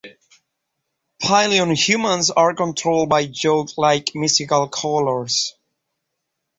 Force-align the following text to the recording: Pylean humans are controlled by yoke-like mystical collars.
Pylean 1.21 1.75
humans 1.75 2.31
are 2.31 2.55
controlled 2.55 3.07
by 3.07 3.19
yoke-like 3.19 4.15
mystical 4.15 4.67
collars. 4.67 5.53